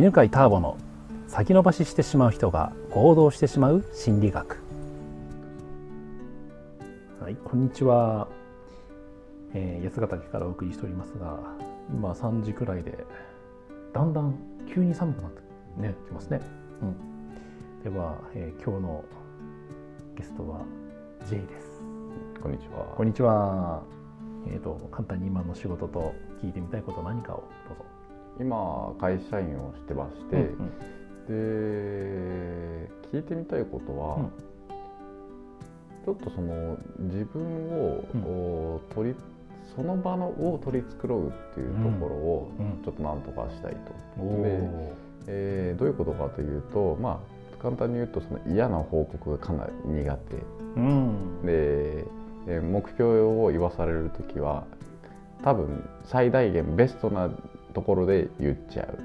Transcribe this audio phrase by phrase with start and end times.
[0.00, 0.78] 犬飼ターボの
[1.28, 4.56] 先延ばししてしまう人が行動してしまう心理学。
[7.20, 8.26] はいこんにちは、
[9.52, 11.38] えー、八ヶ岳からお送りしておりますが
[11.92, 13.04] 今3時くらいで
[13.92, 14.34] だんだん
[14.72, 15.42] 急に寒くなって
[15.82, 16.40] ねきますね、
[16.80, 19.04] うん、では、えー、今日の
[20.16, 20.62] ゲストは
[21.28, 21.82] J です。
[22.42, 22.86] こんにちは。
[22.96, 23.82] こんにちは。
[24.46, 27.99] えーと、と簡単に今の仕事と聞いてみたいこと何かをどうぞ
[28.40, 30.72] 今会社員をしてまして、うん
[31.28, 34.30] うん、で聞いてみたいことは、うん、
[36.04, 39.16] ちょっとその自分を、うん、取り
[39.76, 43.76] その場のを取り繕うっていうところをちょっとなんとかしたい
[44.16, 44.22] と。
[44.42, 50.36] でえー、どういうことかというとまあ簡単に言うとその嫌な報告がかなり苦手、
[50.76, 52.04] うん、で、
[52.48, 54.64] えー、目標を言わされる時は
[55.44, 57.30] 多分最大限ベストな
[57.70, 58.98] ところで言っちゃう。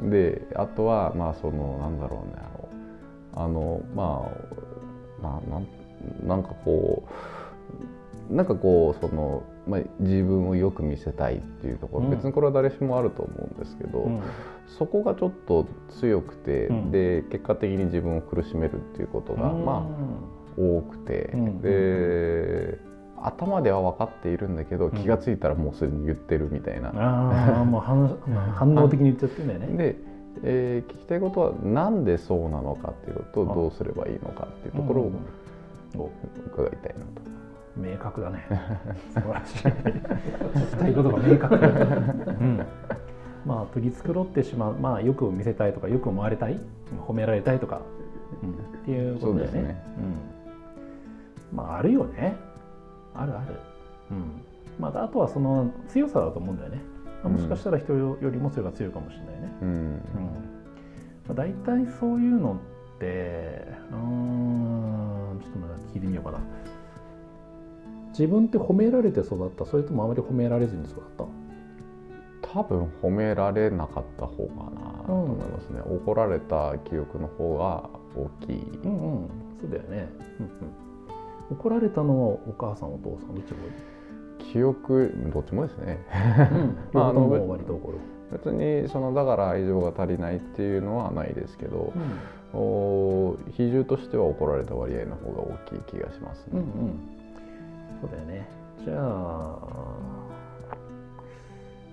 [0.00, 2.42] うん、であとはまあそのなんだろうね
[3.34, 4.30] あのま
[5.20, 5.66] あななん
[6.26, 7.04] なんかこ
[8.30, 14.22] うなんかこうその、まあ、自分をよく見せたいっていうところ、うん、別にこれは誰しもあると思うんですけど、うん、
[14.78, 15.66] そこがちょっと
[16.00, 21.30] 強くて、うん、で結果的に自分を苦しめるっていうことが、まあ多くて、
[21.62, 22.78] で
[23.22, 28.18] 頭では分かっているんだけど、気が付いたらもうすでに言ってるみたいな、ああもう反
[28.54, 29.66] 反応的に言っちゃってんだよね。
[29.76, 29.96] で、
[30.42, 36.10] えー、聞きたいことはなんでそうなのかっていうこととどうすればいいのかっていうところを
[36.46, 37.32] 伺いたいなと。
[37.76, 38.44] 明確だね。
[39.14, 39.68] 素晴らしい。
[39.68, 42.60] 聞きたいことが明確、 うん、
[43.46, 46.58] まあ取り繕ってしまうまあよく見せたいとかよく思われたい
[47.06, 47.80] 褒められたいとか、
[48.42, 49.62] うん、っていうことだよね。
[49.62, 49.82] ね、
[51.52, 52.36] うん、まああるよね
[53.14, 53.54] あるある、
[54.10, 54.42] うん。
[54.78, 56.80] まあ、あとはその強さだと思うんだよね、
[57.22, 59.68] まあ、もしかしたら人よりもそれが強いかもしれないね、うん。
[59.68, 60.00] うん。
[61.26, 62.54] まあ、大体そういうの
[62.96, 66.38] ってうんちょっとまだ聞いてみようかな。
[68.10, 69.64] 自分って褒められて育った？
[69.64, 71.24] それともあまり褒められずに育った？
[72.42, 80.08] 多分褒められなかった方かなと思いますね、うん、怒られた記憶の方が大きい、うんうん、そうだよね、
[80.40, 80.52] うんうん
[81.50, 84.52] 怒られたのはお母さんお父さんどっちが多い？
[84.52, 85.98] 記憶どっちもですね、
[86.52, 87.98] うん、 まああの割と怒る
[88.32, 91.92] 別にそのだから愛情が足りないっていうのはないですけど、
[92.54, 96.52] うん、お比重としては怒られた割合の方が大きい気がしますね。
[96.54, 96.66] うんうん、
[98.00, 98.48] そうだよね。
[98.84, 99.58] じゃあ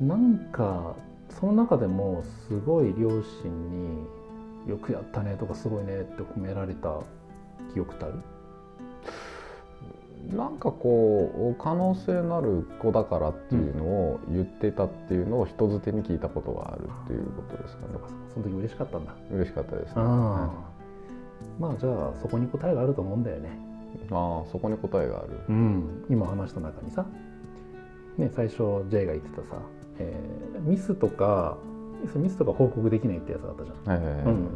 [0.00, 0.94] なんか
[1.28, 3.22] その中でもすごい両親
[3.70, 4.06] に
[4.68, 6.98] 「よくやったね」とか「すごいね」って褒められた
[7.72, 8.14] 記憶ってある？
[10.30, 17.94] なんかこう可能性のある子だからっていうのを言ってたっていうのを人づてに聞いたことがあるっていうことですかね。
[18.32, 19.14] その時嬉しかったんだ。
[19.30, 19.94] 嬉しかったですね。
[19.96, 20.50] あ
[21.58, 23.50] まあじゃあそこに答えがあると思うんだよね。
[24.10, 25.40] ああそこに答えがある。
[25.48, 26.04] うん。
[26.08, 27.04] 今話した中にさ、
[28.16, 29.56] ね最初 J が言ってたさ、
[29.98, 31.58] えー、ミスとか
[32.14, 34.02] ミスとか報告できないってやつだったじゃん。
[34.02, 34.46] はいはいはい、うん。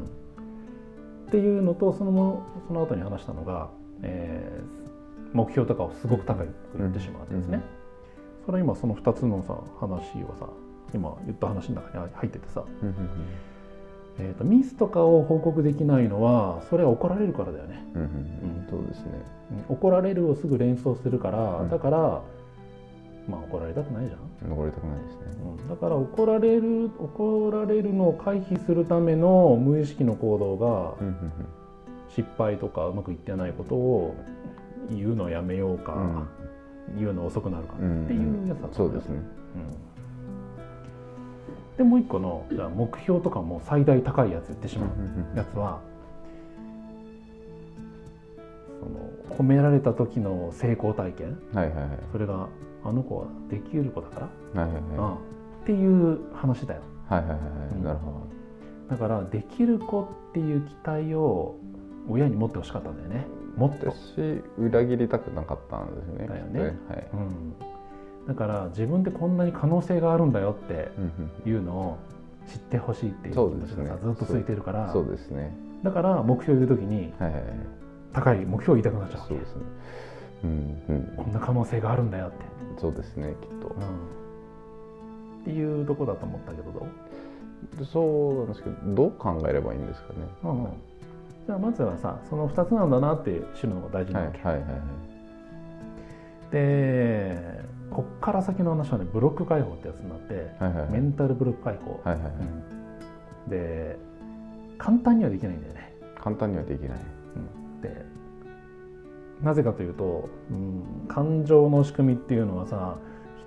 [1.28, 3.70] っていうのとそのその後に話したのが、
[4.02, 4.95] えー、
[5.36, 6.48] 目標とかをすごく高く
[6.78, 7.60] 言ってしまうんですね。
[8.44, 10.48] それは今その2つのさ話をさ
[10.94, 12.64] 今言った話の中に入っててさ、
[14.18, 17.84] えーと、ミスとかを報告できないのはそれは怒られるからだよね。
[18.70, 19.10] そうですね、
[19.68, 21.98] 怒られるをすぐ連想するから、だから
[23.28, 24.26] まあ怒られたくないじゃん。
[24.52, 25.20] 怒られたくないですね、
[25.58, 30.94] うん、だから怒られる怒られるのを回避するための無意識の行動が
[32.08, 34.14] 失敗とかうまくいってないことを
[34.90, 39.20] 言うのやめようか、うん、言うの遅くなるかっていうやつだった、うん、そうですね、
[41.76, 45.80] でもう一個のじゃあ目標とかも最大高いやつ言ってしまうやつは、
[48.80, 52.48] その褒められた時の成功体験、はいはいはい、それが
[52.84, 55.18] あの子はできる子だから、はいはいは
[55.60, 56.82] い、っていう話だよ。
[57.08, 58.36] はいはいはい、なるほど。
[58.88, 61.56] だからできる子っていう期待を
[62.08, 63.26] 親に持ってほしかったんだよね。
[63.56, 66.26] もっとし裏切りたくなかったんですね。
[66.28, 66.60] だよね。
[66.60, 66.72] はい、
[67.14, 70.90] うん、だから自分でこんなに可能性があるんだよって
[71.48, 71.98] いうのを
[72.46, 75.56] 知ってほしいっていう気持ちがさ、ずっと続いてるからそうですね。
[75.82, 77.42] だから目標を言うときに、はいはい、
[78.12, 79.62] 高い目標を言いたくなっちゃうそうですね、
[80.44, 80.50] うん
[80.88, 82.36] うん、こんな可能性があるんだよって。
[82.78, 83.82] そうですねきっと、うん、
[85.40, 86.86] っていうとこだと思ったけどど
[87.80, 87.84] う？
[87.84, 90.14] そうなんですけどどう考えればいいんですかね、
[90.44, 90.70] うんうん
[91.46, 94.42] じゃあまずはさその2つなんだなって知るのが大事なわけ。
[94.42, 94.80] はいはいはいはい、
[96.50, 100.90] でこっから先の話はねブロック解放ってやつになって、はいはいはい。
[100.90, 102.32] メンタルブロック解放、はいはいはい。
[102.32, 103.50] うん。
[103.50, 103.96] で
[104.78, 106.98] 簡単にはできないんだよね、簡単にはできない。
[107.80, 108.04] で
[109.42, 112.98] なぜかというと、うん、感情の仕組みっていうのはさ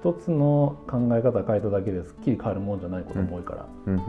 [0.01, 3.93] 一つの考え方変えただけですっきり変わるもんじゃないことも多いから、うん。
[3.95, 4.01] うん。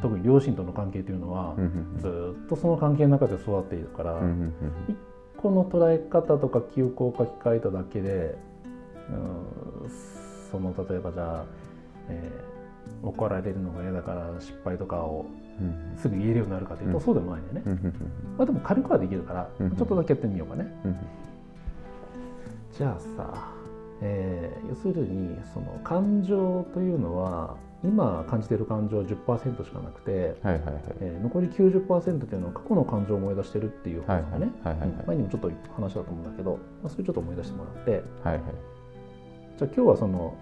[0.00, 1.64] 特に両親との関係というのはうん。
[1.64, 1.98] うん。
[2.00, 4.20] ずーっとその関係の中で育っているから、うん。
[4.20, 4.28] うん。
[4.28, 4.52] うん。
[5.36, 8.38] この捉え方とか記憶を書き換えただけで、
[9.10, 9.90] うん、
[10.50, 11.44] その例えばじゃあ、
[12.08, 12.56] えー
[13.02, 15.26] 怒られるのが嫌だから失敗とかを
[15.60, 15.96] うん。
[15.98, 17.04] すぐ言えるようになるかというと、うん。
[17.04, 17.92] そうでもないんだよね、
[18.36, 19.70] まあ、でも軽くはできるから、うん。
[19.74, 20.70] ちょっとだけやってみようかね。
[20.84, 20.96] うん。
[22.76, 23.55] じゃあさ、
[24.02, 30.82] えー要するにその感情というのは今感じている感情は10%しかなくて、はいはいはい。
[31.00, 35.06] えー残り90%というのは過去の感情を思い出してるっていう話だね、はいはいはいはいうん。
[35.06, 36.52] 前にもちょっと話だと思うんだけど、
[36.82, 37.90] まあ、それちょっと思い出してもらって。
[37.90, 38.42] はいはい。
[39.58, 40.34] じゃあ今日はその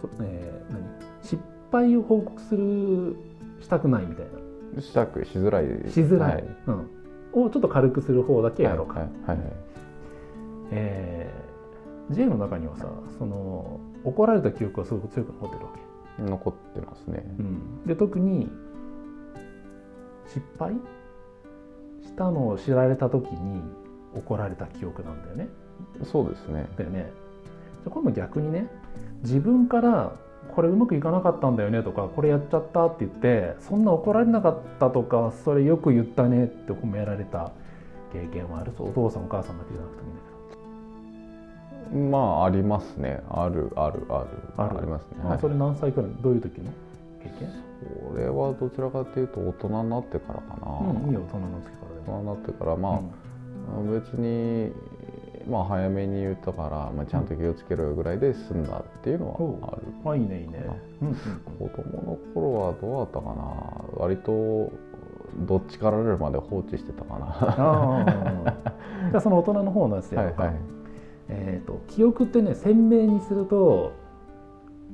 [0.00, 0.82] そ、えー何？
[1.22, 3.16] 失敗を報告する
[3.60, 4.26] したくないみたい
[4.74, 4.82] な。
[4.82, 5.66] したくしづらい。
[5.90, 6.44] しづらい、はい。
[6.66, 9.71] うん、をちょっと軽くする方だけやろうか、はいはいはいえー
[12.12, 12.88] J の中にはさ
[13.18, 15.70] その怒られた記憶がすごく強く残ってるわ
[16.16, 17.24] け、残ってますね。
[17.38, 18.50] うん、で特に
[20.26, 20.74] 失敗？
[22.04, 23.62] したのを知られた時に
[24.14, 25.48] 怒られた記憶なんだよね。
[26.04, 26.66] そうですね。
[26.76, 27.10] だよね。
[27.84, 28.66] じゃあ今度逆にね
[29.22, 30.16] 自分から
[30.54, 37.52] これうまくいかなかったんだよねとかこれやっちゃったって言ってそんな怒られなかったとかそれよく言ったねって褒められた
[38.12, 38.72] 経験はある。
[38.76, 40.31] そうお父さんお母さんだけじゃなくてもいいんだけど
[41.92, 43.20] まあありますね。
[43.28, 44.28] あるあるある。
[44.56, 44.80] ある。
[44.80, 45.24] りますね。
[45.24, 45.36] はい。
[45.36, 46.70] あそれ何歳くらいどういう時の
[47.22, 47.48] 経験？
[48.08, 52.18] これはどちらかというと大人になってからかな、うんいいよ大人の時からでも。
[52.18, 53.00] 大人になってからまあ、
[53.92, 54.72] 別に
[55.50, 60.64] まあ早めに言ったから、まあ、ちゃんと気をつけろよぐらいで済んだっていうのはある、うん、あいいねいいね。
[61.02, 61.14] うんうん
[61.58, 63.44] 子供の頃はどうだったかな。
[63.96, 64.70] 割と
[65.38, 67.26] どっちかられるまで放置してたかな。
[67.26, 68.04] あ
[68.46, 68.70] あ
[69.10, 70.60] じゃあその大人の方のやつでやろうか、はいはい
[71.34, 73.92] えー、と記憶ってね鮮明にすると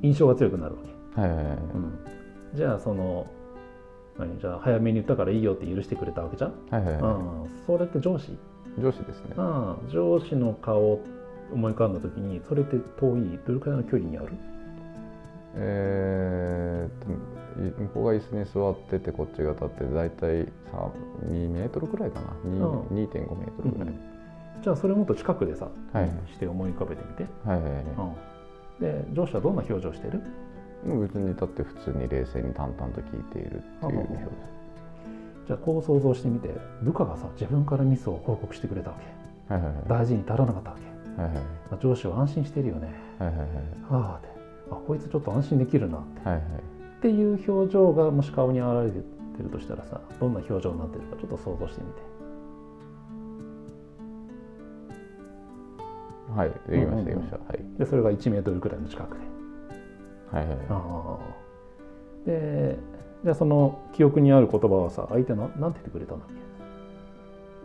[0.01, 0.81] 印象が強くなるわ
[1.15, 1.21] け。
[1.21, 1.55] はいはいはい。
[1.55, 1.99] うん。
[2.55, 3.27] じゃあその
[4.17, 8.37] 何じゃあ早めに言ったからいいよって許してくれたわけじゃん、はいはいはうん、それって上司、い
[8.81, 9.35] 上司ですね。
[9.37, 11.03] うん、上司の顔を
[11.53, 14.33] 思い浮かんだ時にそれって遠いどれくらいの距離にある？
[15.55, 20.91] えーっとい向こうが椅子に座っててこっちが立って大体さ
[21.27, 22.95] 2メートルくらいかな？2うん。
[22.95, 23.07] 2.5メー
[23.57, 23.93] トルぐらい、
[24.61, 26.09] じゃあそれもっと近くでさ、はい。
[26.31, 27.83] して思い浮かべてみて、はいはいはい。
[27.83, 30.21] うん、で上司はどんな表情してる？
[31.01, 34.31] 別に立って普通に冷静に淡々と聞いているっていう表情。
[35.47, 36.49] じゃあこう想像してみて。
[36.81, 38.97] 部下がさ自分からミスを報告してくれたわ
[39.47, 39.53] け。
[39.53, 39.83] はいはいはい。
[39.87, 41.43] 大事に至らなかったわけ、はいはい。
[41.71, 42.93] まあ、上司は安心してるよね。
[43.17, 43.47] はいはいはい。
[43.89, 44.27] はあって。
[44.71, 46.29] あこいつちょっと安心できるなって。
[46.29, 46.45] はいはい。
[46.99, 52.01] っていう表情がもし顔に現れてるとしたらさどんな表情になってるかちょっと想像してみて
[56.35, 57.05] はいできまうんうんうん。
[57.05, 57.37] したできました。
[57.37, 57.59] はい。
[57.79, 60.37] でそれが1メートルくらいの近くで。
[60.37, 60.57] はいはい。
[60.69, 61.17] ああ
[62.25, 62.77] で
[63.23, 66.35] じゃあその記憶にある言葉はさ相手ななんて言ってくれたんだっけ？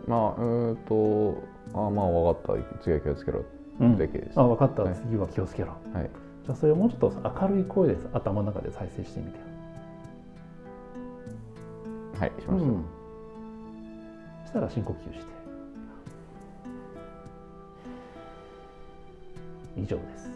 [0.09, 2.81] まあうーんとあまあ分かった。
[2.81, 3.43] 次は気をつけろ。
[3.79, 3.97] うん。
[3.97, 4.95] だけです、あ分かった、はい。
[4.95, 5.69] 次は気をつけろ。
[5.93, 6.09] はい。
[6.43, 9.43] じゃあそれをもうちょっとさ明るい声でさ頭の中で再生してみてよ。
[12.19, 12.85] はいしました、うん。
[14.43, 15.34] そしたら深呼吸して
[19.77, 20.31] 以上です。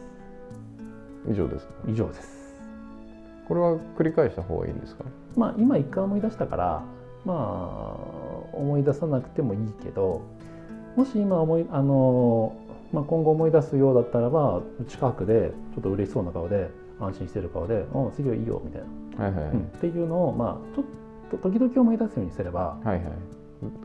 [1.29, 1.73] 以上ですか？
[1.87, 2.55] 以上です。
[3.47, 5.03] これは繰り返した方がいいんですか？
[5.35, 6.83] まあ今一回思い出したから
[7.25, 7.95] まあ
[8.53, 10.21] 思い出さなくてもいいけど
[10.95, 12.55] もし今思いあの、
[12.91, 16.69] まあ、今後思い出すようだったらば近くでちょっと嬉しそうな顔で
[16.99, 18.81] 安心してる顔で「うん次はいいよ」みたい
[19.17, 19.59] な、はいはいはい、うん。
[19.59, 20.85] っていうのをまあちょっ
[21.31, 23.01] と時々思い出すようにすればはいはい。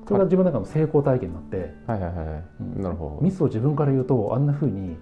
[0.06, 2.82] それが自分の中の成功体験になってはいはいはい、うん。
[2.82, 4.96] なるほミスを自分から言うとあんな風に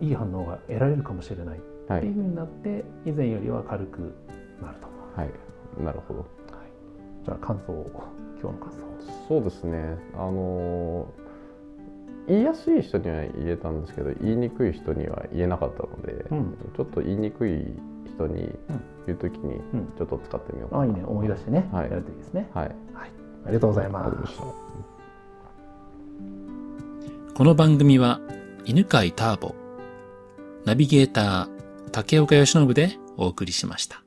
[0.00, 1.58] いい反応が得られるかもしれない。
[1.58, 1.60] っ
[2.00, 4.14] ていう風になって以前よりは軽く
[4.62, 5.20] なると思う。
[5.20, 5.30] はい。
[5.84, 6.26] なるほど。
[7.24, 7.90] じゃあ感想を
[8.40, 8.78] 今日の感想
[9.28, 9.96] そうですね。
[10.14, 11.24] あのー
[12.26, 16.56] 言いやすい人には言えたんですけど言いにくい人には言えなかったので、うん。
[16.74, 17.66] ちょっと言いにくい
[18.06, 18.50] 人に
[19.06, 19.92] 言うときにうん。
[19.98, 21.02] ちょっと使ってみようかな、あいいね。
[21.04, 21.90] 思い出してね、はい。
[21.90, 22.48] やるといいですね。
[22.54, 22.74] はい。
[23.46, 24.54] ありがとうございまありがとうございすまし
[27.28, 27.34] た。
[27.34, 28.20] この番組は
[28.64, 29.54] 犬飼ターボ、
[30.64, 34.03] ナビゲーター竹岡義信でお送りしました。